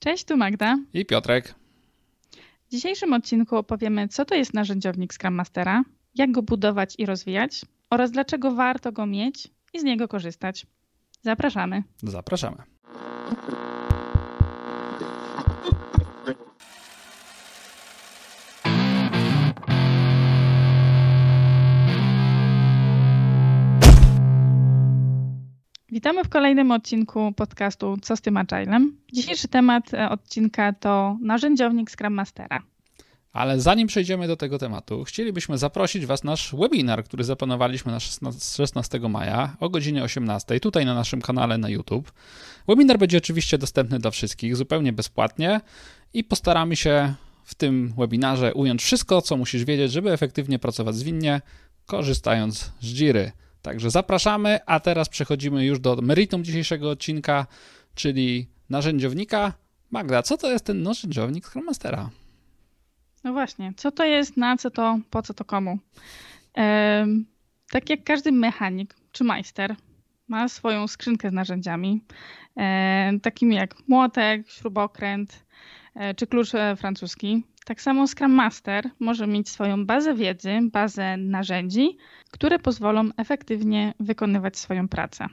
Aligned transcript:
Cześć, 0.00 0.24
tu 0.24 0.36
Magda. 0.36 0.78
I 0.94 1.06
Piotrek. 1.06 1.54
W 2.68 2.70
dzisiejszym 2.70 3.12
odcinku 3.12 3.56
opowiemy, 3.56 4.08
co 4.08 4.24
to 4.24 4.34
jest 4.34 4.54
narzędziownik 4.54 5.14
Scrum 5.14 5.34
Mastera, 5.34 5.82
jak 6.14 6.30
go 6.30 6.42
budować 6.42 6.94
i 6.98 7.06
rozwijać 7.06 7.60
oraz 7.90 8.10
dlaczego 8.10 8.54
warto 8.54 8.92
go 8.92 9.06
mieć 9.06 9.48
i 9.72 9.80
z 9.80 9.84
niego 9.84 10.08
korzystać. 10.08 10.66
Zapraszamy. 11.22 11.82
Zapraszamy. 12.02 12.56
Witamy 26.00 26.24
w 26.24 26.28
kolejnym 26.28 26.70
odcinku 26.70 27.32
podcastu 27.32 27.96
Co 28.02 28.16
z 28.16 28.20
tym 28.20 28.36
Agilem. 28.36 28.96
Dzisiejszy 29.12 29.48
temat 29.48 29.94
e, 29.94 30.08
odcinka 30.08 30.72
to 30.72 31.16
narzędziownik 31.22 31.90
Scrum 31.90 32.14
Mastera. 32.14 32.62
Ale 33.32 33.60
zanim 33.60 33.88
przejdziemy 33.88 34.28
do 34.28 34.36
tego 34.36 34.58
tematu, 34.58 35.04
chcielibyśmy 35.04 35.58
zaprosić 35.58 36.06
Was 36.06 36.24
na 36.24 36.30
nasz 36.30 36.54
webinar, 36.54 37.04
który 37.04 37.24
zaplanowaliśmy 37.24 37.92
na 37.92 37.98
16 38.00 39.00
maja 39.00 39.56
o 39.60 39.68
godzinie 39.68 40.02
18 40.02 40.60
tutaj 40.60 40.86
na 40.86 40.94
naszym 40.94 41.20
kanale 41.20 41.58
na 41.58 41.68
YouTube. 41.68 42.12
Webinar 42.68 42.98
będzie 42.98 43.18
oczywiście 43.18 43.58
dostępny 43.58 43.98
dla 43.98 44.10
wszystkich 44.10 44.56
zupełnie 44.56 44.92
bezpłatnie 44.92 45.60
i 46.14 46.24
postaramy 46.24 46.76
się 46.76 47.14
w 47.44 47.54
tym 47.54 47.94
webinarze 47.98 48.54
ująć 48.54 48.82
wszystko, 48.82 49.22
co 49.22 49.36
musisz 49.36 49.64
wiedzieć, 49.64 49.92
żeby 49.92 50.12
efektywnie 50.12 50.58
pracować 50.58 50.94
zwinnie, 50.94 51.40
korzystając 51.86 52.72
z 52.80 52.86
Jiry. 52.86 53.32
Także 53.62 53.90
zapraszamy, 53.90 54.58
a 54.66 54.80
teraz 54.80 55.08
przechodzimy 55.08 55.64
już 55.64 55.80
do 55.80 55.96
meritum 55.96 56.44
dzisiejszego 56.44 56.90
odcinka, 56.90 57.46
czyli 57.94 58.48
narzędziownika. 58.70 59.52
Magda, 59.90 60.22
co 60.22 60.36
to 60.36 60.50
jest 60.50 60.64
ten 60.64 60.82
narzędziownik 60.82 61.46
Scrum 61.46 61.64
Mastera? 61.64 62.10
No 63.24 63.32
właśnie, 63.32 63.72
co 63.76 63.90
to 63.90 64.04
jest, 64.04 64.36
na 64.36 64.56
co 64.56 64.70
to, 64.70 64.98
po 65.10 65.22
co 65.22 65.34
to 65.34 65.44
komu? 65.44 65.78
Ehm, 66.54 67.24
tak 67.70 67.90
jak 67.90 68.04
każdy 68.04 68.32
mechanik 68.32 68.96
czy 69.12 69.24
majster 69.24 69.76
ma 70.28 70.48
swoją 70.48 70.88
skrzynkę 70.88 71.30
z 71.30 71.32
narzędziami, 71.32 72.00
e, 72.56 73.12
takimi 73.22 73.56
jak 73.56 73.88
młotek, 73.88 74.50
śrubokręt 74.50 75.44
e, 75.94 76.14
czy 76.14 76.26
klucz 76.26 76.54
e, 76.54 76.76
francuski, 76.76 77.44
tak 77.64 77.80
samo 77.80 78.06
Scrum 78.06 78.32
Master 78.32 78.90
może 79.00 79.26
mieć 79.26 79.48
swoją 79.48 79.86
bazę 79.86 80.14
wiedzy, 80.14 80.58
bazę 80.72 81.16
narzędzi, 81.16 81.96
które 82.30 82.58
pozwolą 82.58 83.08
efektywnie 83.16 83.94
wykonywać 84.00 84.58
swoją 84.58 84.88
pracę. 84.88 85.26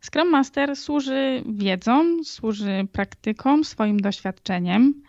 Scrum 0.00 0.30
Master 0.30 0.76
służy 0.76 1.42
wiedzą, 1.46 2.24
służy 2.24 2.88
praktyką, 2.92 3.64
swoim 3.64 4.00
doświadczeniem 4.00 5.02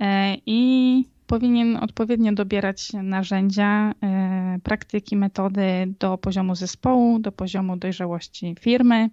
e, 0.00 0.36
i 0.46 1.04
powinien 1.26 1.76
odpowiednio 1.76 2.32
dobierać 2.32 2.92
narzędzia, 2.92 3.94
e, 4.02 4.58
praktyki, 4.62 5.16
metody 5.16 5.94
do 5.98 6.18
poziomu 6.18 6.54
zespołu, 6.54 7.18
do 7.18 7.32
poziomu 7.32 7.76
dojrzałości 7.76 8.54
firmy, 8.60 9.10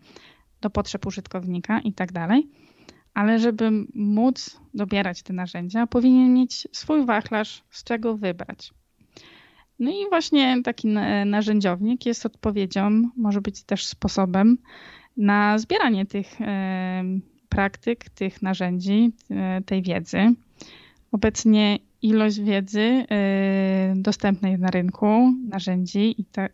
do 0.61 0.69
potrzeb 0.69 1.05
użytkownika 1.05 1.79
itd. 1.79 2.27
Ale 3.13 3.39
żeby 3.39 3.71
móc 3.95 4.59
dobierać 4.73 5.23
te 5.23 5.33
narzędzia, 5.33 5.87
powinien 5.87 6.33
mieć 6.33 6.67
swój 6.71 7.05
wachlarz, 7.05 7.63
z 7.69 7.83
czego 7.83 8.17
wybrać. 8.17 8.73
No 9.79 9.91
i 9.91 10.09
właśnie 10.09 10.61
taki 10.63 10.87
narzędziownik 11.25 12.05
jest 12.05 12.25
odpowiedzią, 12.25 13.09
może 13.17 13.41
być 13.41 13.63
też 13.63 13.85
sposobem 13.85 14.57
na 15.17 15.57
zbieranie 15.57 16.05
tych 16.05 16.41
praktyk, 17.51 18.09
tych 18.09 18.41
narzędzi, 18.41 19.11
e, 19.31 19.61
tej 19.65 19.81
wiedzy. 19.81 20.17
Obecnie 21.11 21.79
ilość 22.01 22.39
wiedzy 22.39 22.81
e, 22.81 23.93
dostępnej 23.95 24.59
na 24.59 24.71
rynku, 24.71 25.33
narzędzi 25.49 26.21
i 26.21 26.25
ta, 26.25 26.47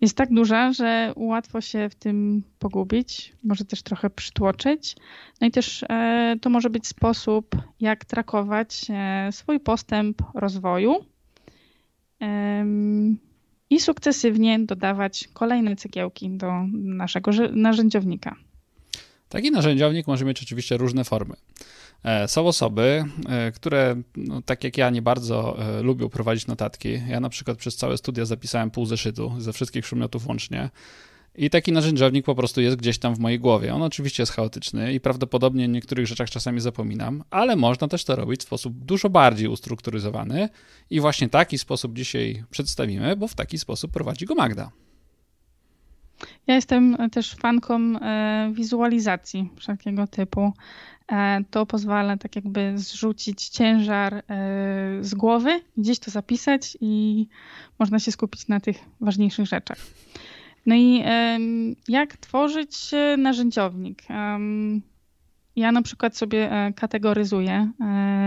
jest 0.00 0.16
tak 0.16 0.34
duża, 0.34 0.72
że 0.72 1.12
łatwo 1.16 1.60
się 1.60 1.88
w 1.88 1.94
tym 1.94 2.42
pogubić, 2.58 3.32
może 3.44 3.64
też 3.64 3.82
trochę 3.82 4.10
przytłoczyć. 4.10 4.96
No 5.40 5.46
i 5.46 5.50
też 5.50 5.84
e, 5.88 6.36
to 6.40 6.50
może 6.50 6.70
być 6.70 6.86
sposób, 6.86 7.56
jak 7.80 8.04
trakować 8.04 8.86
e, 8.90 9.32
swój 9.32 9.60
postęp 9.60 10.22
rozwoju 10.34 11.04
i 13.70 13.80
sukcesywnie 13.80 14.58
dodawać 14.58 15.28
kolejne 15.32 15.76
cegiełki 15.76 16.30
do 16.30 16.52
naszego 16.72 17.30
narzędziownika. 17.52 18.36
Taki 19.28 19.50
narzędziownik 19.50 20.06
może 20.06 20.24
mieć 20.24 20.42
oczywiście 20.42 20.76
różne 20.76 21.04
formy. 21.04 21.36
E, 22.04 22.28
są 22.28 22.46
osoby, 22.46 23.04
e, 23.28 23.52
które, 23.52 24.02
no, 24.16 24.42
tak 24.42 24.64
jak 24.64 24.78
ja, 24.78 24.90
nie 24.90 25.02
bardzo 25.02 25.62
e, 25.62 25.82
lubią 25.82 26.08
prowadzić 26.08 26.46
notatki. 26.46 27.00
Ja 27.08 27.20
na 27.20 27.28
przykład 27.28 27.58
przez 27.58 27.76
całe 27.76 27.96
studia 27.96 28.24
zapisałem 28.24 28.70
pół 28.70 28.86
zeszytu 28.86 29.32
ze 29.38 29.52
wszystkich 29.52 29.84
przedmiotów 29.84 30.26
łącznie. 30.26 30.70
I 31.34 31.50
taki 31.50 31.72
narzędziownik 31.72 32.24
po 32.24 32.34
prostu 32.34 32.60
jest 32.60 32.76
gdzieś 32.76 32.98
tam 32.98 33.14
w 33.14 33.18
mojej 33.18 33.40
głowie. 33.40 33.74
On 33.74 33.82
oczywiście 33.82 34.22
jest 34.22 34.32
chaotyczny 34.32 34.94
i 34.94 35.00
prawdopodobnie 35.00 35.64
o 35.64 35.68
niektórych 35.68 36.06
rzeczach 36.06 36.30
czasami 36.30 36.60
zapominam, 36.60 37.24
ale 37.30 37.56
można 37.56 37.88
też 37.88 38.04
to 38.04 38.16
robić 38.16 38.40
w 38.40 38.44
sposób 38.44 38.74
dużo 38.78 39.10
bardziej 39.10 39.48
ustrukturyzowany 39.48 40.48
i 40.90 41.00
właśnie 41.00 41.28
taki 41.28 41.58
sposób 41.58 41.96
dzisiaj 41.96 42.44
przedstawimy, 42.50 43.16
bo 43.16 43.28
w 43.28 43.34
taki 43.34 43.58
sposób 43.58 43.92
prowadzi 43.92 44.26
go 44.26 44.34
Magda. 44.34 44.70
Ja 46.46 46.54
jestem 46.54 46.96
też 47.12 47.34
fanką 47.34 47.78
wizualizacji 48.52 49.48
wszelkiego 49.56 50.06
typu. 50.06 50.52
E, 51.12 51.40
to 51.50 51.66
pozwala 51.66 52.16
tak 52.16 52.36
jakby 52.36 52.72
zrzucić 52.78 53.48
ciężar 53.48 54.14
e, 54.14 54.22
z 55.00 55.14
głowy, 55.14 55.60
gdzieś 55.76 55.98
to 55.98 56.10
zapisać 56.10 56.78
i 56.80 57.26
można 57.78 57.98
się 57.98 58.12
skupić 58.12 58.48
na 58.48 58.60
tych 58.60 58.76
ważniejszych 59.00 59.46
rzeczach. 59.46 59.78
No 60.66 60.74
i 60.74 61.04
jak 61.88 62.16
tworzyć 62.16 62.90
narzędziownik? 63.18 64.02
Ja 65.58 65.72
na 65.72 65.82
przykład 65.82 66.16
sobie 66.16 66.52
e, 66.52 66.72
kategoryzuję 66.72 67.70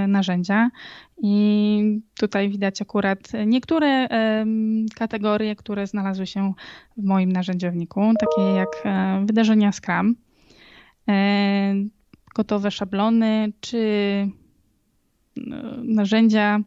narzędzia 0.07 0.69
i 1.23 2.01
tutaj 2.19 2.49
widać 2.49 2.81
akurat 2.81 3.19
niektóre 3.45 4.07
kategorie, 4.95 5.55
które 5.55 5.87
znalazły 5.87 6.27
się 6.27 6.53
w 6.97 7.03
moim 7.03 7.31
narzędziowniku, 7.31 8.01
takie 8.19 8.41
jak 8.41 8.83
wydarzenia 9.25 9.71
Scrum 9.71 10.15
gotowe 12.35 12.71
szablony 12.71 13.53
czy 13.59 13.81
narzędzia, 15.83 16.59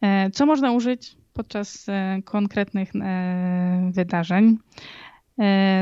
e, 0.00 0.30
co 0.30 0.46
można 0.46 0.72
użyć 0.72 1.16
podczas 1.32 1.88
e, 1.88 2.22
konkretnych 2.24 2.92
e, 2.96 3.90
wydarzeń. 3.94 4.58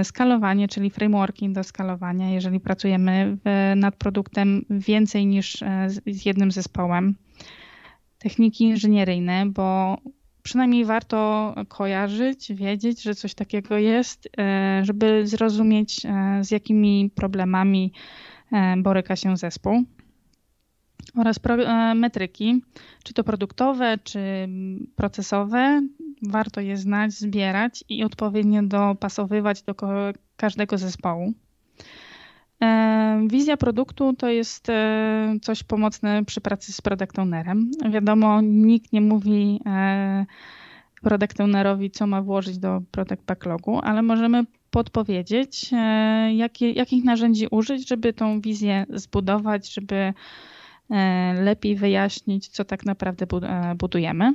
Skalowanie, 0.03 0.69
czyli 0.69 0.91
frameworking 0.91 1.55
do 1.55 1.65
skalowania, 1.65 2.31
jeżeli 2.31 2.61
pracujemy 2.61 3.37
nad 3.77 3.97
produktem 3.97 4.65
więcej 4.71 5.27
niż 5.27 5.65
z 6.07 6.27
jednym 6.27 6.51
zespołem. 6.51 7.15
Techniki 8.19 8.65
inżynieryjne, 8.65 9.47
bo 9.47 9.97
przynajmniej 10.43 10.85
warto 10.85 11.55
kojarzyć, 11.69 12.53
wiedzieć, 12.53 13.03
że 13.03 13.15
coś 13.15 13.35
takiego 13.35 13.79
jest, 13.79 14.29
żeby 14.83 15.27
zrozumieć, 15.27 16.07
z 16.41 16.51
jakimi 16.51 17.11
problemami 17.15 17.93
E, 18.53 18.77
boryka 18.77 19.17
się 19.17 19.37
zespół 19.37 19.83
oraz 21.17 21.41
e, 21.47 21.95
metryki, 21.95 22.63
czy 23.05 23.15
to 23.15 23.25
produktowe, 23.25 23.99
czy 24.05 24.49
procesowe. 24.97 25.83
Warto 26.23 26.61
je 26.61 26.77
znać, 26.77 27.13
zbierać 27.13 27.85
i 27.89 28.05
odpowiednio 28.05 28.63
dopasowywać 28.63 29.63
do 29.63 29.75
każdego 30.37 30.79
zespołu. 30.79 31.33
E, 32.63 33.27
wizja 33.27 33.57
produktu 33.57 34.13
to 34.13 34.29
jest 34.29 34.67
coś 35.43 35.63
pomocne 35.63 36.25
przy 36.25 36.41
pracy 36.41 36.73
z 36.73 36.81
product 36.81 37.19
ownerem. 37.19 37.71
Wiadomo, 37.91 38.41
nikt 38.41 38.93
nie 38.93 39.01
mówi 39.01 39.61
product 41.03 41.41
ownerowi, 41.41 41.91
co 41.91 42.07
ma 42.07 42.23
włożyć 42.23 42.59
do 42.59 42.83
product 42.91 43.25
backlogu, 43.25 43.81
ale 43.83 44.03
możemy 44.03 44.45
podpowiedzieć, 44.71 45.71
e, 45.73 46.35
jakie, 46.35 46.71
jakich 46.71 47.05
narzędzi 47.05 47.47
użyć, 47.51 47.89
żeby 47.89 48.13
tą 48.13 48.41
wizję 48.41 48.87
zbudować, 48.89 49.75
żeby 49.75 50.13
e, 50.91 51.35
lepiej 51.43 51.77
wyjaśnić, 51.77 52.49
co 52.49 52.65
tak 52.65 52.85
naprawdę 52.85 53.27
e, 53.43 53.75
budujemy. 53.75 54.35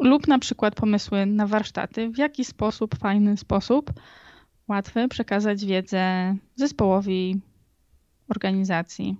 Lub 0.00 0.28
na 0.28 0.38
przykład 0.38 0.74
pomysły 0.74 1.26
na 1.26 1.46
warsztaty, 1.46 2.10
w 2.10 2.18
jaki 2.18 2.44
sposób, 2.44 2.98
fajny 2.98 3.36
sposób, 3.36 3.92
łatwy 4.68 5.08
przekazać 5.08 5.64
wiedzę 5.64 6.34
zespołowi, 6.56 7.40
organizacji. 8.28 9.16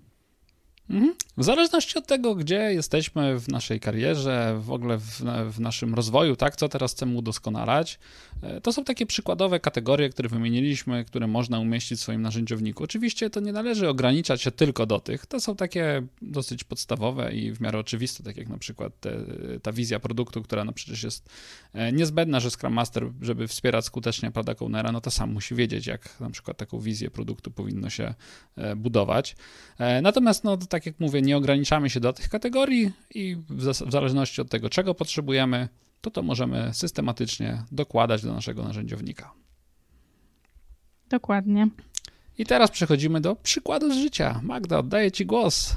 Mhm. 0.91 1.15
W 1.37 1.45
zależności 1.45 1.99
od 1.99 2.07
tego, 2.07 2.35
gdzie 2.35 2.57
jesteśmy 2.57 3.41
w 3.41 3.49
naszej 3.49 3.81
karierze, 3.81 4.61
w 4.61 4.71
ogóle 4.71 4.99
w, 4.99 5.23
w, 5.51 5.61
naszym 5.61 5.95
rozwoju, 5.95 6.37
tak, 6.37 6.57
co 6.57 6.69
teraz 6.69 6.93
chcemy 6.93 7.17
udoskonalać, 7.17 7.99
e, 8.43 8.61
to 8.61 8.73
są 8.73 8.85
takie 8.85 9.07
przykładowe 9.07 9.61
kategorie, 9.61 10.11
które 10.11 10.29
wymieniliśmy, 10.29 11.05
które 11.05 11.27
można 11.27 11.59
umieścić 11.59 11.99
w 11.99 12.03
swoim 12.03 12.23
narzędziowniku. 12.23 12.85
Oczywiście 12.85 13.31
to 13.31 13.41
nie 13.41 13.53
należy 13.53 13.89
ograniczać 13.89 14.43
się 14.43 14.51
tylko 14.51 14.87
do 14.87 15.01
tych. 15.01 15.27
To 15.27 15.41
są 15.41 15.57
takie 15.57 16.03
dosyć 16.23 16.65
podstawowe 16.65 17.35
i 17.35 17.53
w 17.53 17.61
miarę 17.61 17.79
oczywiste, 17.79 18.23
tak 18.25 18.37
jak 18.37 18.49
na 18.49 18.59
przykład 18.59 19.01
te, 19.01 19.17
ta 19.63 19.73
wizja 19.73 20.01
produktu, 20.01 20.43
która 20.43 20.65
no 20.65 20.73
przecież 20.73 21.03
jest 21.03 21.29
e, 21.73 21.93
niezbędna, 21.93 22.41
że 22.41 22.51
Scrum 22.51 22.73
Master, 22.73 23.11
żeby 23.21 23.49
wspierać 23.49 23.85
skutecznie 23.85 24.31
Product 24.31 24.63
Ownera, 24.63 24.93
no 24.93 25.01
to 25.01 25.11
sam 25.11 25.33
musi 25.33 25.55
wiedzieć, 25.55 25.87
jak 25.87 26.21
na 26.21 26.31
przykład 26.31 26.57
taką 26.57 26.81
wizję 26.81 27.11
produktu 27.11 27.51
powinno 27.51 27.91
się 27.91 28.15
e, 28.57 28.77
budować. 28.77 29.37
Natomiast, 30.03 30.45
no, 30.45 30.57
tak 30.57 30.82
jak 30.87 31.01
mówię, 31.01 31.23
nie 31.23 31.37
ograniczamy 31.37 31.91
się 31.91 32.01
do 32.01 32.13
tych 32.13 32.29
kategorii 32.29 32.91
i 33.15 33.37
w 33.49 33.93
zależności 33.93 34.41
od 34.41 34.51
tego, 34.51 34.71
czego 34.71 34.95
potrzebujemy, 34.95 35.69
to 36.01 36.11
to 36.11 36.23
możemy 36.23 36.71
systematycznie 36.73 37.63
dokładać 37.73 38.23
do 38.23 38.33
naszego 38.33 38.65
narzędziownika. 38.65 39.33
Dokładnie. 41.09 41.69
I 42.39 42.47
teraz 42.47 42.71
przechodzimy 42.71 43.21
do 43.21 43.37
przykładu 43.37 43.93
z 43.93 43.97
życia. 43.97 44.41
Magda, 44.43 44.79
oddaję 44.79 45.13
Ci 45.13 45.27
głos. 45.27 45.77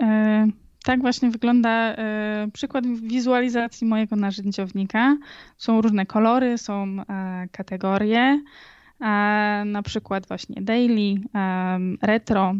E, 0.00 0.48
tak 0.84 1.00
właśnie 1.00 1.30
wygląda 1.30 1.70
e, 1.70 2.48
przykład 2.52 2.86
wizualizacji 2.86 3.86
mojego 3.86 4.16
narzędziownika. 4.16 5.16
Są 5.58 5.80
różne 5.80 6.06
kolory, 6.06 6.58
są 6.58 6.86
e, 7.08 7.48
kategorie 7.52 8.42
na 9.64 9.82
przykład 9.84 10.26
właśnie 10.28 10.62
daily, 10.62 11.14
retro, 12.02 12.54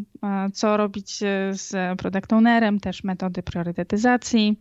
co 0.53 0.77
robić 0.77 1.19
z 1.51 1.99
product 1.99 2.33
ownerem, 2.33 2.81
też 2.81 3.05
metody 3.05 3.43
priorytetyzacji, 3.43 4.57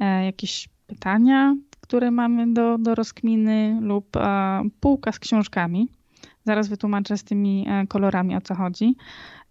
e, 0.00 0.24
jakieś 0.24 0.68
pytania, 0.86 1.56
które 1.80 2.10
mamy 2.10 2.52
do, 2.52 2.78
do 2.78 2.94
rozkminy 2.94 3.78
lub 3.80 4.16
półka 4.80 5.12
z 5.12 5.18
książkami. 5.18 5.88
Zaraz 6.44 6.68
wytłumaczę 6.68 7.18
z 7.18 7.24
tymi 7.24 7.66
e, 7.68 7.86
kolorami 7.86 8.36
o 8.36 8.40
co 8.40 8.54
chodzi. 8.54 8.96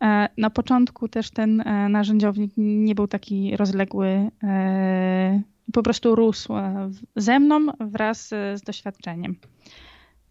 E, 0.02 0.30
na 0.38 0.50
początku 0.50 1.08
też 1.08 1.32
ten 1.32 1.64
narzędziownik 1.90 2.52
nie 2.58 2.96
był 2.96 3.08
taki 3.08 3.58
rozległy, 3.58 4.32
po 5.74 5.84
prostu 5.84 6.16
rósł 6.16 6.54
ze 7.16 7.40
mną 7.40 7.66
wraz 7.80 8.28
z 8.28 8.62
doświadczeniem. 8.62 9.36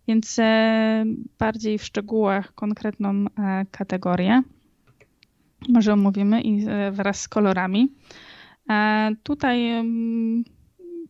Więc 0.09 0.39
e, 0.39 1.05
bardziej 1.39 1.79
w 1.79 1.85
szczegółach 1.85 2.55
konkretną 2.55 3.11
e, 3.11 3.67
kategorię 3.71 4.43
może 5.69 5.93
omówimy 5.93 6.41
i 6.41 6.67
e, 6.69 6.91
wraz 6.91 7.21
z 7.21 7.29
kolorami. 7.29 7.93
Tutaj 9.23 9.85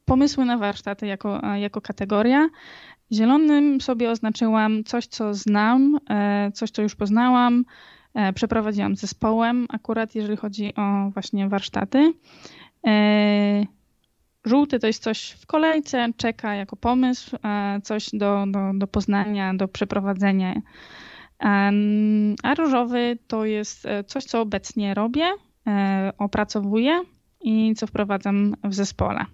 pomysły 0.04 0.44
na 0.44 0.58
warsztaty 0.58 1.06
jako, 1.06 1.40
jako 1.56 1.80
kategoria. 1.80 2.48
Zielonym 3.12 3.80
sobie 3.80 4.10
oznaczyłam 4.10 4.84
coś, 4.84 5.06
co 5.06 5.34
znam, 5.34 5.98
coś, 6.54 6.70
co 6.70 6.82
już 6.82 6.94
poznałam. 6.94 7.64
Przeprowadziłam 8.34 8.96
zespołem, 8.96 9.66
akurat 9.68 10.14
jeżeli 10.14 10.36
chodzi 10.36 10.74
o 10.74 11.10
właśnie 11.10 11.48
warsztaty. 11.48 12.12
Żółty 14.44 14.78
to 14.78 14.86
jest 14.86 15.02
coś 15.02 15.30
w 15.30 15.46
kolejce, 15.46 16.08
czeka 16.16 16.54
jako 16.54 16.76
pomysł, 16.76 17.36
coś 17.82 18.08
do, 18.12 18.44
do, 18.48 18.72
do 18.74 18.86
poznania, 18.86 19.54
do 19.54 19.68
przeprowadzenia. 19.68 20.54
A 22.42 22.54
różowy 22.58 23.18
to 23.26 23.44
jest 23.44 23.86
e, 23.86 24.04
coś, 24.04 24.24
co 24.24 24.40
obecnie 24.40 24.94
robię, 24.94 25.32
e, 25.66 26.12
opracowuję 26.18 27.02
i 27.40 27.74
co 27.76 27.86
wprowadzam 27.86 28.54
w 28.64 28.74
zespole. 28.74 29.24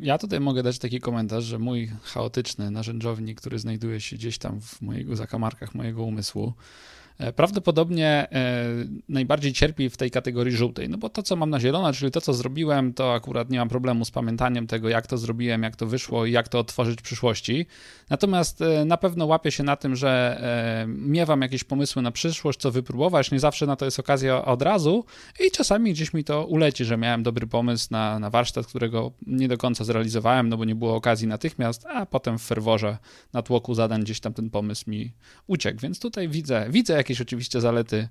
Ja 0.00 0.18
tutaj 0.18 0.40
mogę 0.40 0.62
dać 0.62 0.78
taki 0.78 1.00
komentarz, 1.00 1.44
że 1.44 1.58
mój 1.58 1.90
chaotyczny 2.02 2.70
narzędziownik, 2.70 3.40
który 3.40 3.58
znajduje 3.58 4.00
się 4.00 4.16
gdzieś 4.16 4.38
tam 4.38 4.60
w 4.60 4.82
mojego 4.82 5.16
zakamarkach 5.16 5.74
mojego 5.74 6.02
umysłu, 6.02 6.52
E, 6.52 7.07
prawdopodobnie 7.36 8.06
e, 8.32 8.64
najbardziej 9.08 9.52
cierpi 9.52 9.90
w 9.90 9.96
tej 9.96 10.10
kategorii 10.10 10.56
żółtej, 10.56 10.88
no 10.88 10.98
bo 10.98 11.08
to, 11.08 11.22
co 11.22 11.36
mam 11.36 11.50
na 11.50 11.60
zielono, 11.60 11.92
czyli 11.92 12.10
to, 12.10 12.20
co 12.20 12.34
zrobiłem, 12.34 12.94
to 12.94 13.14
akurat 13.14 13.50
nie 13.50 13.58
mam 13.58 13.68
problemu 13.68 14.04
z 14.04 14.10
pamiętaniem 14.10 14.66
tego, 14.66 14.88
jak 14.88 15.06
to 15.06 15.18
zrobiłem, 15.18 15.62
jak 15.62 15.76
to 15.76 15.86
wyszło 15.86 16.26
i 16.26 16.32
jak 16.32 16.48
to 16.48 16.58
odtworzyć 16.58 16.98
w 16.98 17.02
przyszłości. 17.02 17.66
Natomiast 18.10 18.62
e, 18.62 18.84
na 18.84 18.96
pewno 18.96 19.26
łapię 19.26 19.50
się 19.50 19.62
na 19.62 19.76
tym, 19.76 19.96
że 19.96 20.40
miewam 20.86 21.42
jakieś 21.42 21.64
pomysły 21.64 22.02
na 22.02 22.10
przyszłość, 22.10 22.60
co 22.60 22.70
wypróbować, 22.70 23.30
nie 23.30 23.40
zawsze 23.40 23.66
na 23.66 23.76
to 23.76 23.84
jest 23.84 24.00
okazja 24.00 24.44
od 24.44 24.62
razu 24.62 25.04
i 25.46 25.50
czasami 25.50 25.92
gdzieś 25.92 26.14
mi 26.14 26.24
to 26.24 26.46
uleci, 26.46 26.84
że 26.84 26.96
miałem 26.96 27.22
dobry 27.22 27.46
pomysł 27.46 27.88
na, 27.90 28.18
na 28.18 28.30
warsztat, 28.30 28.66
którego 28.66 29.12
nie 29.26 29.48
do 29.48 29.58
końca 29.58 29.84
zrealizowałem, 29.84 30.48
no 30.48 30.56
bo 30.56 30.64
nie 30.64 30.74
było 30.74 30.94
okazji 30.94 31.26
natychmiast, 31.26 31.86
a 31.86 32.06
potem 32.06 32.38
w 32.38 32.42
ferworze 32.42 32.98
na 33.32 33.42
tłoku 33.42 33.74
zadań 33.74 34.02
gdzieś 34.02 34.20
tam 34.20 34.34
ten 34.34 34.50
pomysł 34.50 34.90
mi 34.90 35.12
uciekł, 35.46 35.80
więc 35.80 36.00
tutaj 36.00 36.28
widzę, 36.28 36.66
widzę 36.70 36.94
jak 36.94 37.07
jakieś 37.08 37.20
oczywiście 37.20 37.60
zalety 37.60 38.08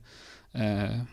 e, 0.56 1.06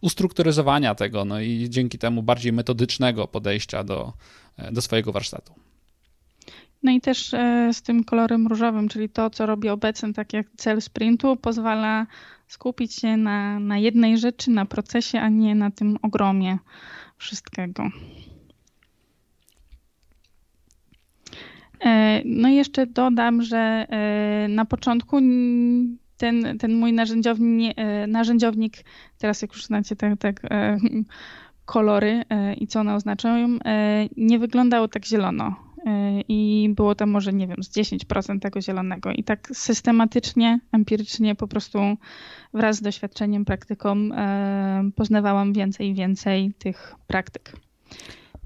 ustrukturyzowania 0.00 0.94
tego, 0.94 1.24
no 1.24 1.40
i 1.40 1.66
dzięki 1.68 1.98
temu 1.98 2.22
bardziej 2.22 2.52
metodycznego 2.52 3.28
podejścia 3.28 3.84
do, 3.84 4.12
e, 4.56 4.72
do 4.72 4.82
swojego 4.82 5.12
warsztatu. 5.12 5.52
No 6.82 6.92
i 6.92 7.00
też 7.00 7.34
e, 7.34 7.70
z 7.72 7.82
tym 7.82 8.04
kolorem 8.04 8.46
różowym, 8.46 8.88
czyli 8.88 9.08
to, 9.08 9.30
co 9.30 9.46
robi 9.46 9.68
obecnie, 9.68 10.12
tak 10.12 10.32
jak 10.32 10.46
cel 10.56 10.82
sprintu, 10.82 11.36
pozwala 11.36 12.06
skupić 12.48 12.94
się 12.94 13.16
na, 13.16 13.60
na 13.60 13.78
jednej 13.78 14.18
rzeczy, 14.18 14.50
na 14.50 14.66
procesie, 14.66 15.20
a 15.20 15.28
nie 15.28 15.54
na 15.54 15.70
tym 15.70 15.96
ogromie 16.02 16.58
wszystkiego. 17.16 17.88
No 22.24 22.48
i 22.48 22.54
jeszcze 22.54 22.86
dodam, 22.86 23.42
że 23.42 23.86
na 24.48 24.64
początku 24.64 25.20
ten, 26.22 26.58
ten 26.58 26.74
mój 26.74 26.92
narzędziownik, 26.92 27.72
e, 27.76 28.06
narzędziownik, 28.06 28.74
teraz 29.18 29.42
jak 29.42 29.52
już 29.52 29.64
znacie 29.64 29.96
tak, 29.96 30.40
kolory 31.64 32.24
e, 32.30 32.54
i 32.54 32.66
co 32.66 32.80
one 32.80 32.94
oznaczają, 32.94 33.58
nie 34.16 34.38
wyglądało 34.38 34.88
tak 34.88 35.04
zielono. 35.06 35.54
I 36.28 36.70
było 36.76 36.94
tam 36.94 37.10
może, 37.10 37.32
nie 37.32 37.48
wiem, 37.48 37.62
z 37.62 37.70
10% 37.70 38.38
tego 38.38 38.60
zielonego. 38.60 39.12
I 39.12 39.24
tak 39.24 39.48
systematycznie, 39.52 40.60
empirycznie, 40.72 41.34
po 41.34 41.48
prostu 41.48 41.78
wraz 42.54 42.76
z 42.76 42.82
doświadczeniem, 42.82 43.44
praktyką 43.44 44.08
poznawałam 44.96 45.52
więcej 45.52 45.88
i 45.88 45.94
więcej 45.94 46.52
tych 46.58 46.94
praktyk. 47.06 47.52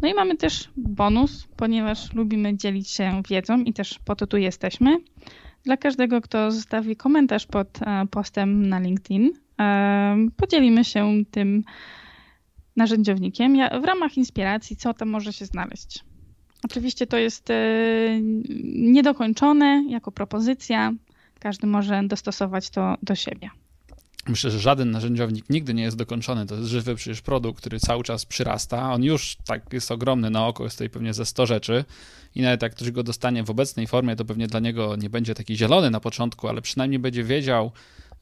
No 0.02 0.08
i 0.08 0.14
mamy 0.14 0.36
też 0.36 0.70
bonus, 0.76 1.48
ponieważ 1.56 2.12
lubimy 2.14 2.56
dzielić 2.56 2.90
się 2.90 3.22
wiedzą 3.28 3.58
i 3.58 3.72
też 3.72 3.98
po 4.04 4.16
to 4.16 4.26
tu 4.26 4.36
jesteśmy. 4.36 4.98
Dla 5.66 5.76
każdego, 5.76 6.20
kto 6.20 6.50
zostawi 6.50 6.96
komentarz 6.96 7.46
pod 7.46 7.82
e, 7.82 8.06
postem 8.10 8.68
na 8.68 8.78
LinkedIn, 8.78 9.32
e, 9.60 10.16
podzielimy 10.36 10.84
się 10.84 11.12
tym 11.30 11.64
narzędziownikiem 12.76 13.56
w 13.82 13.84
ramach 13.84 14.16
inspiracji, 14.16 14.76
co 14.76 14.94
tam 14.94 15.08
może 15.08 15.32
się 15.32 15.46
znaleźć. 15.46 16.04
Oczywiście 16.64 17.06
to 17.06 17.16
jest 17.16 17.50
e, 17.50 17.54
niedokończone 18.74 19.84
jako 19.88 20.12
propozycja. 20.12 20.92
Każdy 21.38 21.66
może 21.66 22.02
dostosować 22.04 22.70
to 22.70 22.94
do 23.02 23.14
siebie. 23.14 23.50
Myślę, 24.28 24.50
że 24.50 24.58
żaden 24.58 24.90
narzędziownik 24.90 25.50
nigdy 25.50 25.74
nie 25.74 25.82
jest 25.82 25.96
dokończony. 25.96 26.46
To 26.46 26.54
jest 26.54 26.68
żywy 26.68 26.94
przecież 26.94 27.22
produkt, 27.22 27.60
który 27.60 27.80
cały 27.80 28.04
czas 28.04 28.26
przyrasta. 28.26 28.92
On 28.92 29.04
już 29.04 29.36
tak 29.44 29.72
jest 29.72 29.90
ogromny 29.90 30.30
na 30.30 30.46
oko, 30.46 30.64
jest 30.64 30.76
tutaj 30.76 30.90
pewnie 30.90 31.14
ze 31.14 31.26
100 31.26 31.46
rzeczy. 31.46 31.84
I 32.34 32.42
nawet 32.42 32.62
jak 32.62 32.74
ktoś 32.74 32.90
go 32.90 33.02
dostanie 33.02 33.44
w 33.44 33.50
obecnej 33.50 33.86
formie, 33.86 34.16
to 34.16 34.24
pewnie 34.24 34.46
dla 34.46 34.60
niego 34.60 34.96
nie 34.96 35.10
będzie 35.10 35.34
taki 35.34 35.56
zielony 35.56 35.90
na 35.90 36.00
początku, 36.00 36.48
ale 36.48 36.62
przynajmniej 36.62 36.98
będzie 36.98 37.24
wiedział, 37.24 37.72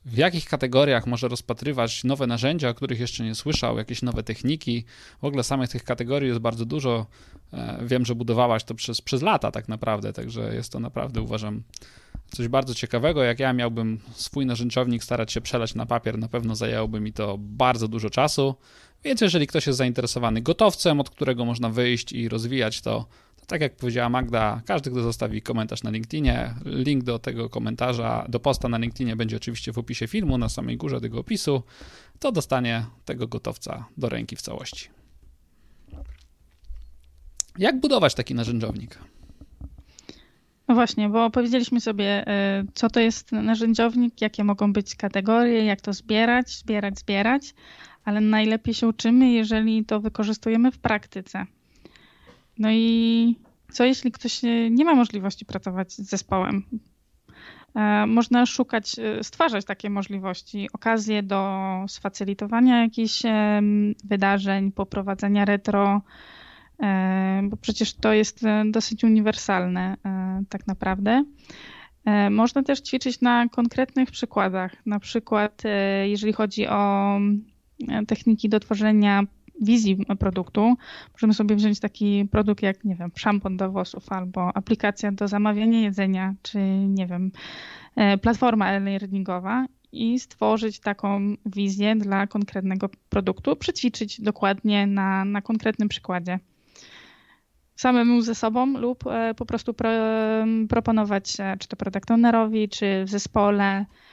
w 0.04 0.16
jakich 0.16 0.44
kategoriach 0.44 1.06
może 1.06 1.28
rozpatrywać 1.28 2.04
nowe 2.04 2.26
narzędzia, 2.26 2.68
o 2.68 2.75
których 2.75 3.00
jeszcze 3.00 3.25
nie 3.25 3.34
słyszał, 3.34 3.78
jakieś 3.78 4.02
nowe 4.02 4.23
techniki. 4.23 4.84
W 5.20 5.25
ogóle 5.25 5.44
samych 5.44 5.70
tych 5.70 5.84
kategorii 5.84 6.28
jest 6.28 6.40
bardzo 6.40 6.64
dużo. 6.64 7.06
E, 7.52 7.78
wiem, 7.87 8.04
że 8.04 8.14
budowałaś 8.14 8.64
to 8.64 8.75
przez, 8.75 9.00
przez 9.00 9.23
lata 9.23 9.50
tak 9.50 9.68
naprawdę, 9.68 10.12
także 10.12 10.54
jest 10.54 10.73
to 10.73 10.80
naprawdę, 10.80 11.23
uważam, 11.23 11.62
coś 12.30 12.49
bardzo 12.49 12.75
ciekawego. 12.75 13.23
Jak 13.23 13.38
ja 13.38 13.52
miałbym 13.52 14.00
swój 14.12 14.46
narzędziownik 14.46 15.04
starać 15.04 15.32
się 15.32 15.40
przelać 15.40 15.75
na 15.75 15.87
papier, 15.87 16.18
na 16.18 16.28
pewno 16.28 16.56
zajęłoby 16.56 17.00
mi 17.00 17.12
to 17.12 17.37
bardzo 17.38 17.88
dużo 17.88 18.11
czasu. 18.11 18.54
Więc 19.04 19.20
jeżeli 19.20 19.46
ktoś 19.46 19.66
jest 19.66 19.78
zainteresowany 19.78 20.42
gotowcem, 20.42 21.00
od 21.00 21.11
którego 21.11 21.44
można 21.44 21.70
wyjść 21.70 22.12
i 22.12 22.28
rozwijać 22.28 22.80
to, 22.80 22.90
to 23.00 23.06
tak 23.47 23.61
jak 23.61 23.77
powiedziała 23.77 24.09
Magda, 24.09 24.63
każdy, 24.67 24.91
kto 24.91 25.03
zostawi 25.03 25.43
komentarz 25.43 25.83
na 25.83 25.91
LinkedInie, 25.91 26.55
link 26.65 27.05
do 27.05 27.19
tego 27.19 27.49
komentarza, 27.49 28.27
do 28.29 28.41
posta 28.41 28.69
na 28.69 28.79
LinkedInie 28.79 29.17
będzie 29.17 29.37
oczywiście 29.37 29.73
w 29.73 29.79
opisie 29.79 30.07
filmu, 30.07 30.39
na 30.39 30.49
samej 30.49 30.77
górze 30.77 31.01
tego 31.01 31.21
opisu, 31.21 31.63
to 32.19 32.33
dostanie 32.33 32.87
tego 33.05 33.29
gotowca 33.29 33.85
do 33.97 34.09
ręki 34.09 34.37
w 34.37 34.43
całości. 34.43 34.89
Jak 37.59 37.81
budować 37.81 38.15
taki 38.15 38.35
narzędziownik? 38.35 38.99
No 40.69 40.75
właśnie, 40.75 41.09
bo 41.09 41.31
powiedzieliśmy 41.31 41.81
sobie, 41.81 42.27
e, 42.27 42.65
co 42.75 42.91
to 42.91 43.01
jest 43.01 43.33
narzędziownik, 43.33 44.21
jakie 44.21 44.45
mogą 44.45 44.73
być 44.73 44.95
kategorie, 44.95 45.65
jak 45.65 45.81
to 45.81 45.93
zbierać, 45.93 46.51
zbierać, 46.51 46.99
zbierać, 46.99 47.55
ale 48.05 48.21
najlepiej 48.21 48.75
się 48.75 48.89
uczymy, 48.89 49.31
jeżeli 49.31 49.85
to 49.85 50.01
wykorzystujemy 50.01 50.73
w 50.73 50.79
praktyce. 50.79 51.47
No 52.58 52.68
i 52.73 53.37
co 53.73 53.84
jeśli 53.84 54.12
ktoś 54.12 54.40
nie 54.70 54.84
ma 54.84 54.94
możliwości 54.94 55.44
pracować 55.44 55.92
z 55.92 55.99
zespołem? 55.99 56.64
E, 57.75 58.06
można 58.06 58.46
szukać, 58.46 58.99
e, 58.99 59.25
stwarzać 59.25 59.64
takie 59.64 59.90
możliwości, 59.90 60.68
okazje 60.73 61.23
do 61.23 61.64
sfacylitowania 61.88 62.82
jakichś 62.82 63.23
wydarzeń, 64.04 64.73
poprowadzenia 64.73 65.44
retro, 65.44 66.02
e, 66.82 67.40
bo 67.44 67.56
przecież 67.56 67.94
to 67.94 68.12
jest 68.12 68.44
dosyć 68.70 69.04
uniwersalne 69.04 69.96
tak 70.49 70.66
naprawdę. 70.66 71.25
Można 72.30 72.62
też 72.62 72.80
ćwiczyć 72.80 73.20
na 73.20 73.49
konkretnych 73.49 74.11
przykładach. 74.11 74.87
Na 74.87 74.99
przykład, 75.00 75.62
jeżeli 76.04 76.32
chodzi 76.32 76.66
o 76.66 77.18
techniki 78.06 78.49
do 78.49 78.61
tworzenia 78.61 79.23
wizji 79.61 79.99
produktu, 80.18 80.75
możemy 81.12 81.34
sobie 81.34 81.56
wziąć 81.56 81.80
taki 81.80 82.28
produkt 82.30 82.62
jak, 82.62 82.84
nie 82.84 82.96
wiem, 82.96 83.11
szampon 83.16 83.56
do 83.56 83.70
włosów 83.70 84.12
albo 84.12 84.56
aplikacja 84.56 85.12
do 85.12 85.28
zamawiania 85.28 85.80
jedzenia, 85.80 86.34
czy 86.42 86.58
nie 86.88 87.06
wiem, 87.06 87.32
e, 87.96 88.18
platforma 88.18 88.70
e-learningowa 88.70 89.66
i 89.92 90.18
stworzyć 90.18 90.80
taką 90.80 91.20
wizję 91.46 91.96
dla 91.96 92.26
konkretnego 92.26 92.88
produktu, 93.08 93.56
przećwiczyć 93.56 94.20
dokładnie 94.20 94.87
na, 94.87 95.25
na 95.25 95.42
konkretnym 95.42 95.88
przykładzie. 95.88 96.38
Samemu 97.76 98.23
ze 98.23 98.34
sobą 98.34 98.78
lub 98.78 99.06
e, 99.06 99.34
po 99.34 99.46
prostu 99.46 99.75
pro, 99.75 99.90
proponować 100.68 101.37
czy 101.58 101.68
to 101.68 101.76
product 101.76 102.11
ownerowi, 102.11 102.68
czy 102.68 103.04
w 103.04 103.11
zespole, 103.11 103.84
E, 103.84 104.03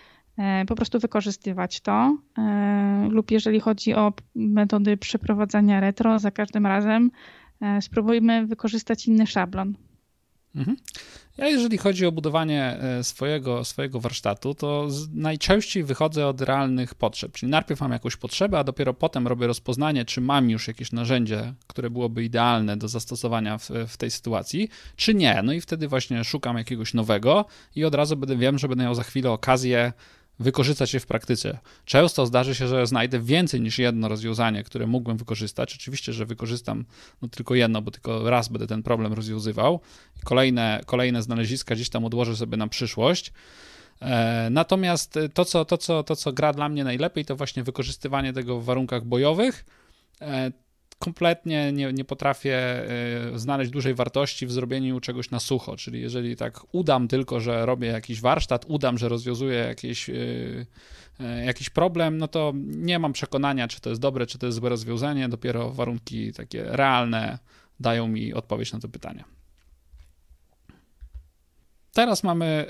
po 0.68 0.76
prostu 0.76 1.00
wykorzystywać 1.00 1.82
to. 1.82 2.18
E, 2.38 3.08
lub 3.10 3.32
jeżeli 3.32 3.60
chodzi 3.60 3.94
o 3.94 4.14
metody 4.36 4.98
przeprowadzania 4.98 5.80
retro, 5.80 6.20
za 6.20 6.32
każdym 6.32 6.66
razem 6.66 7.12
e, 7.62 7.82
spróbujmy 7.82 8.48
wykorzystać 8.48 9.08
inny 9.08 9.28
szablon. 9.28 9.76
Mhm. 10.56 10.78
Ja 11.38 11.48
jeżeli 11.48 11.78
chodzi 11.78 12.06
o 12.06 12.12
budowanie 12.12 12.80
swojego, 13.02 13.66
swojego 13.66 14.00
warsztatu, 14.00 14.54
to 14.54 14.88
najczęściej 15.14 15.84
wychodzę 15.84 16.28
od 16.28 16.42
realnych 16.42 16.96
potrzeb. 16.96 17.32
Czyli 17.32 17.50
najpierw 17.50 17.82
mam 17.82 17.92
jakąś 17.92 18.16
potrzebę, 18.16 18.60
a 18.60 18.64
dopiero 18.64 18.94
potem 18.94 19.28
robię 19.28 19.48
rozpoznanie, 19.48 20.06
czy 20.06 20.22
mam 20.22 20.50
już 20.50 20.68
jakieś 20.68 20.92
narzędzie, 20.92 21.54
które 21.68 21.90
byłoby 21.90 22.24
idealne 22.24 22.78
do 22.78 22.88
zastosowania 22.88 23.58
w, 23.58 23.70
w 23.88 23.98
tej 23.98 24.12
sytuacji, 24.12 24.70
czy 24.96 25.14
nie. 25.14 25.42
No 25.44 25.54
i 25.54 25.62
wtedy 25.62 25.88
właśnie 25.88 26.24
szukam 26.24 26.58
jakiegoś 26.58 26.94
nowego 26.94 27.46
i 27.76 27.86
od 27.86 27.96
razu 27.96 28.18
będę 28.18 28.38
wiem, 28.38 28.58
że 28.58 28.68
będę 28.68 28.84
miał 28.84 28.96
za 28.96 29.04
chwilę 29.04 29.32
okazję 29.32 29.94
wykorzystać 30.40 30.94
je 30.94 31.00
w 31.00 31.06
praktyce. 31.06 31.60
Często 31.86 32.26
zdarzy 32.26 32.56
się, 32.56 32.68
że 32.68 32.88
znajdę 32.88 33.20
więcej 33.20 33.62
niż 33.62 33.80
jedno 33.80 34.08
rozwiązanie, 34.08 34.64
które 34.64 34.88
mógłbym 34.88 35.18
wykorzystać. 35.18 35.76
Oczywiście, 35.76 36.14
że 36.14 36.26
wykorzystam 36.26 36.86
no, 37.22 37.28
tylko 37.28 37.56
jedno, 37.56 37.82
bo 37.82 37.92
tylko 37.92 38.30
raz 38.30 38.48
będę 38.48 38.68
ten 38.68 38.84
problem 38.84 39.14
rozwiązywał. 39.14 39.80
Kolejne, 40.24 40.82
kolejne 40.86 41.22
znaleziska 41.22 41.76
gdzieś 41.76 41.90
tam 41.90 42.06
odłożę 42.06 42.36
sobie 42.36 42.58
na 42.58 42.68
przyszłość. 42.68 43.34
E, 44.02 44.48
natomiast 44.52 45.20
to 45.34 45.46
co, 45.46 45.66
to, 45.66 45.78
co, 45.78 46.04
to, 46.04 46.16
co 46.16 46.34
gra 46.34 46.54
dla 46.54 46.70
mnie 46.70 46.84
najlepiej, 46.84 47.26
to 47.26 47.36
właśnie 47.36 47.64
wykorzystywanie 47.64 48.34
tego 48.34 48.60
w 48.60 48.66
warunkach 48.66 49.06
bojowych. 49.06 49.66
Kompletnie 51.02 51.72
nie, 51.72 51.94
nie 51.94 52.06
potrafię 52.06 52.84
y, 53.36 53.40
znaleźć 53.40 53.72
dużej 53.72 53.94
wartości 53.94 54.48
w 54.48 54.52
zrobieniu 54.52 55.00
czegoś 55.00 55.32
na 55.32 55.40
sucho, 55.40 55.78
czyli 55.78 56.02
jeżeli 56.02 56.36
tak 56.36 56.60
udam 56.72 57.08
tylko, 57.08 57.40
że 57.40 57.66
robię 57.66 57.88
jakiś 57.88 58.22
warsztat, 58.22 58.66
udam, 58.68 58.98
że 58.98 59.10
rozwiązuję 59.10 59.58
jakieś, 59.58 60.10
y, 60.10 60.66
y, 61.20 61.46
jakiś 61.46 61.70
problem, 61.70 62.18
no 62.18 62.28
to 62.28 62.54
nie 62.66 63.00
mam 63.00 63.14
przekonania, 63.14 63.68
czy 63.68 63.82
to 63.82 63.90
jest 63.90 64.02
dobre, 64.02 64.26
czy 64.26 64.38
to 64.38 64.46
jest 64.46 64.58
złe 64.58 64.70
rozwiązanie, 64.70 65.30
dopiero 65.30 65.72
warunki 65.72 66.34
takie 66.34 66.64
realne 66.64 67.40
dają 67.80 68.08
mi 68.08 68.34
odpowiedź 68.34 68.74
na 68.74 68.80
to 68.80 68.90
pytanie. 68.90 69.24
Teraz 71.94 72.24
mamy 72.24 72.66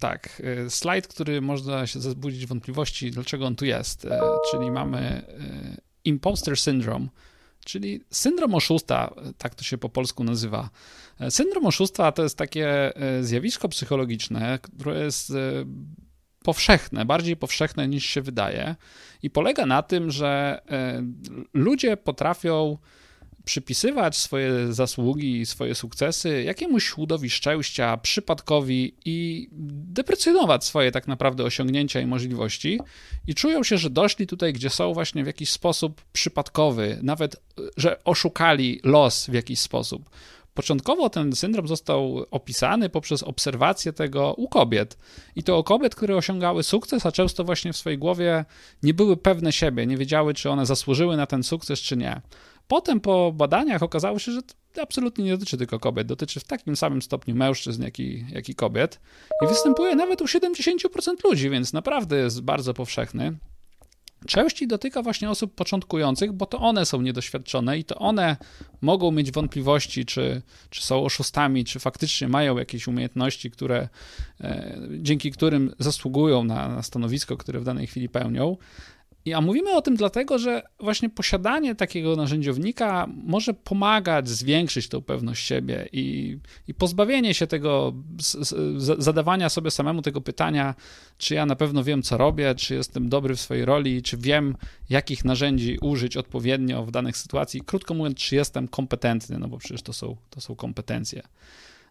tak, 0.00 0.42
slajd, 0.68 1.08
który 1.08 1.40
można 1.40 1.86
się 1.86 2.00
zbudzić 2.00 2.46
wątpliwości, 2.46 3.10
dlaczego 3.10 3.46
on 3.46 3.56
tu 3.56 3.64
jest. 3.64 4.06
Czyli 4.50 4.70
mamy 4.70 5.22
imposter 6.04 6.56
syndrome, 6.56 7.08
czyli 7.64 8.00
syndrom 8.10 8.54
oszusta, 8.54 9.14
tak 9.38 9.54
to 9.54 9.64
się 9.64 9.78
po 9.78 9.88
polsku 9.88 10.24
nazywa. 10.24 10.70
Syndrom 11.30 11.66
oszustwa 11.66 12.12
to 12.12 12.22
jest 12.22 12.38
takie 12.38 12.96
e, 12.96 13.22
zjawisko 13.22 13.68
psychologiczne, 13.68 14.58
które 14.62 15.04
jest 15.04 15.30
e, 15.30 15.34
powszechne, 16.44 17.04
bardziej 17.04 17.36
powszechne 17.36 17.88
niż 17.88 18.04
się 18.06 18.22
wydaje 18.22 18.76
i 19.22 19.30
polega 19.30 19.66
na 19.66 19.82
tym, 19.82 20.10
że 20.10 20.60
e, 20.70 21.02
ludzie 21.54 21.96
potrafią 21.96 22.78
przypisywać 23.44 24.16
swoje 24.16 24.72
zasługi, 24.72 25.46
swoje 25.46 25.74
sukcesy 25.74 26.42
jakiemuś 26.42 26.96
łudowi 26.96 27.30
szczęścia, 27.30 27.96
przypadkowi 27.96 28.94
i 29.04 29.48
deprecjonować 29.92 30.64
swoje 30.64 30.92
tak 30.92 31.08
naprawdę 31.08 31.44
osiągnięcia 31.44 32.00
i 32.00 32.06
możliwości 32.06 32.80
i 33.26 33.34
czują 33.34 33.62
się, 33.62 33.78
że 33.78 33.90
doszli 33.90 34.26
tutaj, 34.26 34.52
gdzie 34.52 34.70
są 34.70 34.94
właśnie 34.94 35.24
w 35.24 35.26
jakiś 35.26 35.50
sposób 35.50 36.02
przypadkowy, 36.12 36.98
nawet, 37.02 37.36
że 37.76 38.04
oszukali 38.04 38.80
los 38.84 39.26
w 39.26 39.32
jakiś 39.32 39.60
sposób. 39.60 40.10
Początkowo 40.58 41.10
ten 41.10 41.36
syndrom 41.36 41.68
został 41.68 42.26
opisany 42.30 42.88
poprzez 42.88 43.22
obserwację 43.22 43.92
tego 43.92 44.34
u 44.34 44.48
kobiet. 44.48 44.98
I 45.36 45.42
to 45.42 45.58
o 45.58 45.64
kobiet, 45.64 45.94
które 45.94 46.16
osiągały 46.16 46.62
sukces, 46.62 47.06
a 47.06 47.12
często 47.12 47.44
właśnie 47.44 47.72
w 47.72 47.76
swojej 47.76 47.98
głowie 47.98 48.44
nie 48.82 48.94
były 48.94 49.16
pewne 49.16 49.52
siebie, 49.52 49.86
nie 49.86 49.96
wiedziały, 49.96 50.34
czy 50.34 50.50
one 50.50 50.66
zasłużyły 50.66 51.16
na 51.16 51.26
ten 51.26 51.42
sukces, 51.42 51.80
czy 51.80 51.96
nie. 51.96 52.20
Potem 52.68 53.00
po 53.00 53.32
badaniach 53.32 53.82
okazało 53.82 54.18
się, 54.18 54.32
że 54.32 54.42
to 54.42 54.82
absolutnie 54.82 55.24
nie 55.24 55.30
dotyczy 55.30 55.56
tylko 55.56 55.78
kobiet, 55.78 56.06
dotyczy 56.06 56.40
w 56.40 56.44
takim 56.44 56.76
samym 56.76 57.02
stopniu 57.02 57.34
mężczyzn, 57.34 57.82
jak 57.82 58.00
i, 58.00 58.24
jak 58.32 58.48
i 58.48 58.54
kobiet 58.54 59.00
i 59.44 59.46
występuje 59.46 59.94
nawet 59.96 60.20
u 60.20 60.24
70% 60.24 60.78
ludzi, 61.24 61.50
więc 61.50 61.72
naprawdę 61.72 62.16
jest 62.18 62.40
bardzo 62.40 62.74
powszechny. 62.74 63.38
Częściej 64.26 64.68
dotyka 64.68 65.02
właśnie 65.02 65.30
osób 65.30 65.54
początkujących, 65.54 66.32
bo 66.32 66.46
to 66.46 66.58
one 66.58 66.86
są 66.86 67.02
niedoświadczone 67.02 67.78
i 67.78 67.84
to 67.84 67.94
one 67.94 68.36
mogą 68.80 69.10
mieć 69.10 69.32
wątpliwości, 69.32 70.04
czy, 70.04 70.42
czy 70.70 70.82
są 70.82 71.04
oszustami, 71.04 71.64
czy 71.64 71.78
faktycznie 71.78 72.28
mają 72.28 72.58
jakieś 72.58 72.86
umiejętności, 72.86 73.50
które, 73.50 73.88
e, 74.40 74.78
dzięki 74.98 75.30
którym 75.30 75.74
zasługują 75.78 76.44
na, 76.44 76.68
na 76.68 76.82
stanowisko, 76.82 77.36
które 77.36 77.60
w 77.60 77.64
danej 77.64 77.86
chwili 77.86 78.08
pełnią. 78.08 78.56
A 79.34 79.40
mówimy 79.40 79.74
o 79.74 79.82
tym 79.82 79.96
dlatego, 79.96 80.38
że 80.38 80.62
właśnie 80.80 81.10
posiadanie 81.10 81.74
takiego 81.74 82.16
narzędziownika 82.16 83.06
może 83.24 83.54
pomagać 83.54 84.28
zwiększyć 84.28 84.88
tą 84.88 85.02
pewność 85.02 85.46
siebie 85.46 85.88
i, 85.92 86.38
i 86.68 86.74
pozbawienie 86.74 87.34
się 87.34 87.46
tego, 87.46 87.94
z, 88.20 88.48
z, 88.48 89.04
zadawania 89.04 89.48
sobie 89.48 89.70
samemu 89.70 90.02
tego 90.02 90.20
pytania, 90.20 90.74
czy 91.18 91.34
ja 91.34 91.46
na 91.46 91.56
pewno 91.56 91.84
wiem, 91.84 92.02
co 92.02 92.16
robię, 92.16 92.54
czy 92.54 92.74
jestem 92.74 93.08
dobry 93.08 93.34
w 93.34 93.40
swojej 93.40 93.64
roli, 93.64 94.02
czy 94.02 94.16
wiem, 94.16 94.56
jakich 94.90 95.24
narzędzi 95.24 95.78
użyć 95.80 96.16
odpowiednio 96.16 96.84
w 96.84 96.90
danych 96.90 97.16
sytuacji. 97.16 97.60
Krótko 97.60 97.94
mówiąc, 97.94 98.18
czy 98.18 98.36
jestem 98.36 98.68
kompetentny, 98.68 99.38
no 99.38 99.48
bo 99.48 99.58
przecież 99.58 99.82
to 99.82 99.92
są, 99.92 100.16
to 100.30 100.40
są 100.40 100.56
kompetencje. 100.56 101.22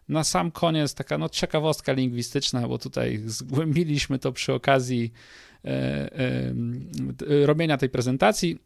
Na 0.08 0.24
sam 0.24 0.50
koniec 0.50 0.94
taka 0.94 1.18
no, 1.18 1.28
ciekawostka 1.28 1.92
lingwistyczna, 1.92 2.68
bo 2.68 2.78
tutaj 2.78 3.22
zgłębiliśmy 3.26 4.18
to 4.18 4.32
przy 4.32 4.52
okazji 4.52 5.12
E, 5.64 5.70
e, 6.18 7.46
robienia 7.46 7.76
tej 7.76 7.88
prezentacji. 7.88 8.58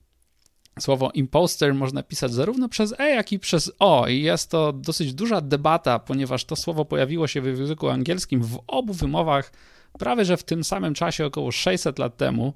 Słowo 0.81 1.11
imposter 1.15 1.75
można 1.75 2.03
pisać 2.03 2.33
zarówno 2.33 2.69
przez 2.69 2.95
E, 2.99 3.11
jak 3.11 3.33
i 3.33 3.39
przez 3.39 3.73
O, 3.79 4.09
i 4.09 4.23
jest 4.23 4.51
to 4.51 4.73
dosyć 4.73 5.15
duża 5.15 5.41
debata, 5.41 5.99
ponieważ 5.99 6.45
to 6.45 6.57
słowo 6.57 6.85
pojawiło 6.85 7.27
się 7.27 7.41
w 7.41 7.47
języku 7.59 7.89
angielskim 7.89 8.43
w 8.43 8.59
obu 8.67 8.93
wymowach 8.93 9.53
prawie 9.99 10.25
że 10.25 10.37
w 10.37 10.45
tym 10.45 10.65
samym 10.65 10.95
czasie, 10.95 11.27
około 11.27 11.53
600 11.53 11.99
lat 11.99 12.17
temu. 12.17 12.55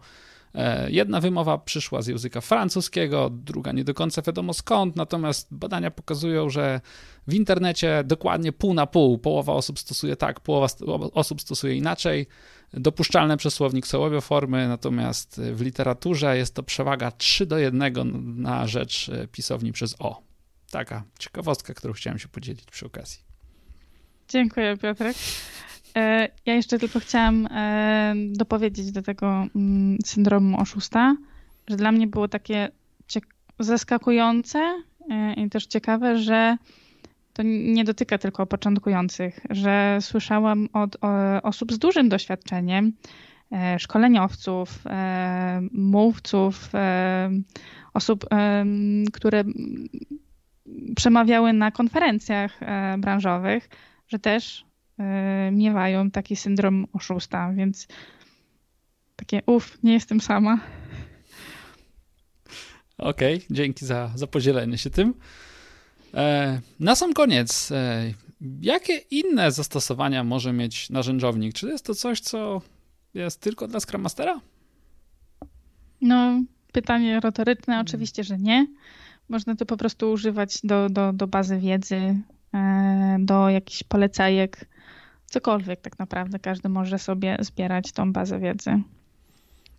E, 0.54 0.90
jedna 0.90 1.20
wymowa 1.20 1.58
przyszła 1.58 2.02
z 2.02 2.06
języka 2.06 2.40
francuskiego, 2.40 3.30
druga 3.30 3.72
nie 3.72 3.84
do 3.84 3.94
końca 3.94 4.22
wiadomo 4.22 4.54
skąd, 4.54 4.96
natomiast 4.96 5.48
badania 5.50 5.90
pokazują, 5.90 6.50
że 6.50 6.80
w 7.28 7.34
internecie 7.34 8.04
dokładnie 8.04 8.52
pół 8.52 8.74
na 8.74 8.86
pół, 8.86 9.18
połowa 9.18 9.52
osób 9.52 9.78
stosuje 9.78 10.16
tak, 10.16 10.40
połowa 10.40 10.66
osób 11.12 11.40
stosuje 11.40 11.74
inaczej. 11.74 12.26
Dopuszczalne 12.72 13.36
przez 13.36 13.54
słownik 13.54 13.86
są 13.86 14.04
obie 14.04 14.20
formy, 14.20 14.68
natomiast 14.68 15.40
w 15.52 15.60
literaturze 15.60 16.36
jest 16.36 16.54
to 16.54 16.62
przewaga 16.62 17.10
3 17.10 17.46
do 17.46 17.58
1 17.58 18.42
na 18.42 18.66
rzecz 18.66 19.08
e, 19.08 19.28
pisowni 19.28 19.72
przez 19.72 19.96
O. 19.98 20.22
Taka 20.70 21.04
ciekawostka, 21.18 21.74
którą 21.74 21.92
chciałem 21.92 22.18
się 22.18 22.28
podzielić 22.28 22.64
przy 22.64 22.86
okazji. 22.86 23.18
Dziękuję, 24.28 24.76
Piotrek. 24.76 25.16
E, 25.96 26.28
ja 26.46 26.54
jeszcze 26.54 26.78
tylko 26.78 27.00
chciałam 27.00 27.46
e, 27.46 28.14
dopowiedzieć 28.30 28.92
do 28.92 29.02
tego 29.02 29.46
mm, 29.56 29.98
syndromu 30.04 30.60
oszusta, 30.60 31.16
że 31.68 31.76
dla 31.76 31.92
mnie 31.92 32.06
było 32.06 32.28
takie 32.28 32.68
zaskakujące 33.58 34.82
i 35.36 35.50
też 35.50 35.66
ciekawe, 35.66 36.18
że 36.18 36.56
to 37.32 37.42
nie 37.44 37.84
dotyka 37.84 38.18
tylko 38.18 38.46
początkujących, 38.46 39.40
że 39.50 39.98
słyszałam 40.00 40.68
od 40.72 40.96
osób 41.42 41.72
z 41.72 41.78
dużym 41.78 42.08
doświadczeniem, 42.08 42.92
e, 43.52 43.78
szkoleniowców, 43.78 44.86
e, 44.86 45.60
mówców, 45.72 46.74
e, 46.74 47.30
osób, 47.94 48.26
które 49.12 49.44
przemawiały 50.96 51.52
na 51.52 51.70
konferencjach 51.70 52.60
branżowych, 52.98 53.68
że 54.08 54.18
też 54.18 54.65
miewają 55.52 56.10
taki 56.10 56.36
syndrom 56.36 56.86
oszusta, 56.92 57.52
więc 57.52 57.88
takie 59.16 59.42
uff, 59.46 59.78
nie 59.82 59.92
jestem 59.92 60.20
sama. 60.20 60.60
Okej, 62.98 63.36
okay, 63.36 63.46
dzięki 63.50 63.86
za, 63.86 64.12
za 64.14 64.26
podzielenie 64.26 64.78
się 64.78 64.90
tym. 64.90 65.14
E, 66.14 66.60
na 66.80 66.94
sam 66.94 67.12
koniec, 67.12 67.72
e, 67.72 68.12
jakie 68.60 68.96
inne 68.96 69.52
zastosowania 69.52 70.24
może 70.24 70.52
mieć 70.52 70.90
narzędziownik? 70.90 71.54
Czy 71.54 71.66
jest 71.66 71.86
to 71.86 71.94
coś, 71.94 72.20
co 72.20 72.62
jest 73.14 73.40
tylko 73.40 73.68
dla 73.68 73.80
Scrum 73.80 74.02
Mastera? 74.02 74.40
No, 76.00 76.42
pytanie 76.72 77.20
retoryczne, 77.20 77.80
oczywiście, 77.80 78.24
że 78.24 78.38
nie. 78.38 78.66
Można 79.28 79.56
to 79.56 79.66
po 79.66 79.76
prostu 79.76 80.12
używać 80.12 80.58
do, 80.64 80.88
do, 80.88 81.12
do 81.12 81.26
bazy 81.26 81.58
wiedzy, 81.58 82.16
e, 82.54 83.16
do 83.20 83.48
jakichś 83.48 83.82
polecajek, 83.82 84.66
cokolwiek 85.26 85.80
tak 85.80 85.98
naprawdę. 85.98 86.38
Każdy 86.38 86.68
może 86.68 86.98
sobie 86.98 87.36
zbierać 87.40 87.92
tą 87.92 88.12
bazę 88.12 88.38
wiedzy. 88.38 88.82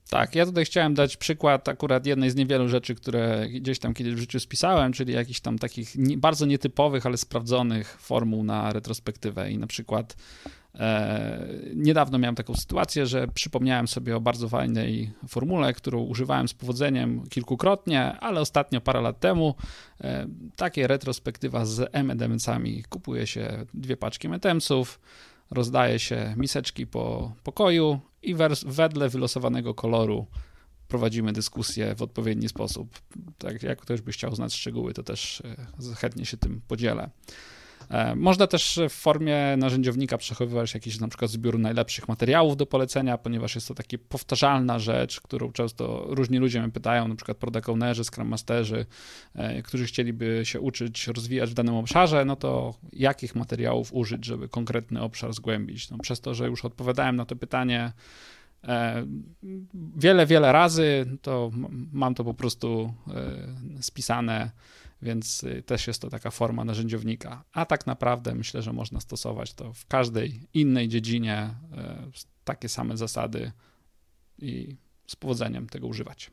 Tak, 0.10 0.36
ja 0.36 0.46
tutaj 0.46 0.66
chciałem 0.66 0.94
dać 0.94 1.18
przykład 1.18 1.70
akurat 1.70 2.06
jednej 2.06 2.30
z 2.30 2.36
niewielu 2.36 2.70
rzeczy, 2.70 2.96
które 2.96 3.50
gdzieś 3.50 3.80
tam 3.80 3.94
kiedyś 3.94 4.13
w 4.13 4.20
życiu 4.20 4.39
spisałem, 4.39 4.94
czyli 4.94 5.13
jakichś 5.13 5.39
tam 5.39 5.60
takich 5.60 6.18
bardzo 6.18 6.46
nietypowych, 6.46 7.06
ale 7.06 7.18
sprawdzonych 7.18 7.98
formuł 8.00 8.44
na 8.44 8.74
retrospektywę 8.74 9.51
i 9.51 9.58
na 9.58 9.68
przykład 9.68 10.16
e, 10.75 11.48
niedawno 11.75 12.18
miałem 12.18 12.36
taką 12.36 12.56
sytuację, 12.56 13.06
że 13.06 13.27
przypomniałem 13.27 13.88
sobie 13.88 14.16
o 14.16 14.22
bardzo 14.22 14.50
fajnej 14.50 15.12
formule, 15.27 15.74
którą 15.74 16.01
używałem 16.01 16.48
z 16.48 16.54
powodzeniem 16.54 17.24
kilkukrotnie, 17.30 18.20
ale 18.20 18.42
ostatnio 18.42 18.82
parę 18.82 19.01
lat 19.01 19.20
temu 19.20 19.56
e, 20.01 20.27
takie 20.56 20.88
retrospektywa 20.88 21.66
z 21.66 21.89
M&M'sami 21.92 22.84
kupuje 22.89 23.27
się 23.27 23.66
dwie 23.74 23.98
paczki 23.98 24.27
M&M'sów, 24.27 25.00
rozdaje 25.51 26.00
się 26.00 26.34
miseczki 26.38 26.88
po 26.88 27.34
pokoju 27.44 28.00
i 28.22 28.36
wedle 28.66 29.10
wylosowanego 29.10 29.74
koloru 29.74 30.27
prowadzimy 30.88 31.34
dyskusję 31.34 31.96
w 31.96 32.01
odpowiedni 32.01 32.50
sposób. 32.50 33.00
Tak, 33.38 33.63
jak 33.63 33.82
ktoś 33.82 34.01
by 34.01 34.12
chciał 34.12 34.36
znać 34.36 34.54
szczegóły, 34.54 34.94
to 34.94 35.04
też 35.04 35.44
e, 35.92 35.96
chętnie 35.96 36.25
się 36.25 36.38
tym 36.38 36.62
podzielę. 36.68 37.10
E, 37.89 38.15
można 38.15 38.48
też 38.48 38.79
w 38.89 38.94
formie 38.94 39.58
narzędziownika 39.58 40.17
przechowywać 40.17 40.74
jakiś 40.74 41.00
na 41.00 41.08
przykład 41.08 41.32
zbiór 41.32 41.60
najlepszych 41.60 42.08
materiałów 42.08 42.58
do 42.58 42.65
polecenia, 42.65 43.17
ponieważ 43.17 43.56
jest 43.56 43.67
to 43.67 43.74
taka 43.74 43.98
powtarzalna 44.10 44.79
rzecz, 44.79 45.22
którą 45.22 45.51
często 45.51 46.06
różni 46.08 46.38
ludzie 46.38 46.62
mnie 46.62 46.72
pytają, 46.72 47.08
na 47.08 47.15
przykład 47.15 47.38
product 47.38 47.70
ownerzy, 47.70 48.03
scrum 48.03 48.27
masterzy, 48.27 48.86
e, 49.36 49.62
którzy 49.63 49.86
chcieliby 49.86 50.41
się 50.44 50.60
uczyć, 50.60 51.08
rozwijać 51.08 51.50
w 51.50 51.53
danym 51.53 51.75
obszarze, 51.75 52.25
no 52.25 52.36
to 52.36 52.74
jakich 52.94 53.36
materiałów 53.36 53.94
użyć, 53.94 54.25
żeby 54.25 54.50
konkretny 54.50 55.01
obszar 55.01 55.34
zgłębić. 55.34 55.89
No, 55.89 55.98
przez 55.98 56.22
to, 56.22 56.34
że 56.34 56.48
już 56.48 56.65
odpowiadałem 56.65 57.15
na 57.15 57.25
to 57.25 57.36
pytanie 57.36 57.91
e, 58.63 59.06
wiele, 59.98 60.25
wiele 60.25 60.51
razy, 60.51 61.06
to 61.22 61.51
mam 61.91 62.15
to 62.15 62.24
po 62.24 62.34
prostu 62.34 62.94
spisane 63.82 64.51
więc 65.01 65.44
y, 65.44 65.63
też 65.63 65.88
jest 65.88 66.01
to 66.01 66.10
taka 66.10 66.32
forma 66.32 66.66
narzędziownika. 66.66 67.44
A 67.54 67.66
tak 67.66 67.88
naprawdę 67.88 68.36
myślę, 68.36 68.62
że 68.62 68.74
można 68.74 69.00
stosować 69.00 69.54
to 69.54 69.74
w 69.74 69.86
każdej 69.86 70.48
innej 70.54 70.88
dziedzinie, 70.88 71.56
y, 72.10 72.44
takie 72.44 72.70
same 72.70 72.98
zasady 72.98 73.51
i 74.39 74.75
z 75.08 75.16
powodzeniem 75.16 75.70
tego 75.70 75.88
używać. 75.88 76.32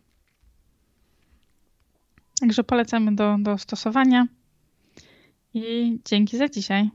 Także 2.40 2.64
polecamy 2.64 3.14
do, 3.14 3.36
do 3.38 3.58
stosowania 3.58 4.26
i 5.54 5.98
dzięki 6.04 6.38
za 6.38 6.48
dzisiaj. 6.48 6.90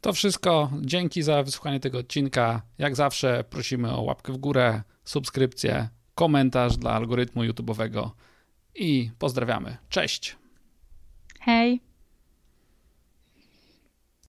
To 0.00 0.12
wszystko. 0.12 0.70
Dzięki 0.80 1.22
za 1.22 1.42
wysłuchanie 1.42 1.80
tego 1.80 1.98
odcinka. 1.98 2.62
Jak 2.78 2.96
zawsze 2.96 3.44
prosimy 3.50 3.92
o 3.92 4.02
łapkę 4.02 4.32
w 4.32 4.36
górę, 4.36 4.82
subskrypcję, 5.04 5.88
komentarz 6.14 6.76
dla 6.76 6.90
algorytmu 6.92 7.42
YouTube'owego 7.42 8.10
i 8.74 9.10
pozdrawiamy. 9.18 9.76
Cześć! 9.88 10.36
Hej! 11.48 11.80